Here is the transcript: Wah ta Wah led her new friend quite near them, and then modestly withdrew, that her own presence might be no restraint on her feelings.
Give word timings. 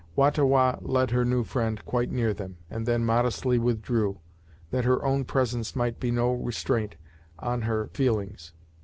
Wah 0.15 0.31
ta 0.31 0.43
Wah 0.43 0.79
led 0.81 1.11
her 1.11 1.23
new 1.23 1.43
friend 1.43 1.85
quite 1.85 2.09
near 2.09 2.33
them, 2.33 2.57
and 2.71 2.87
then 2.87 3.05
modestly 3.05 3.59
withdrew, 3.59 4.17
that 4.71 4.83
her 4.83 5.05
own 5.05 5.23
presence 5.25 5.75
might 5.75 5.99
be 5.99 6.09
no 6.09 6.33
restraint 6.33 6.95
on 7.37 7.61
her 7.61 7.85
feelings. 7.89 8.51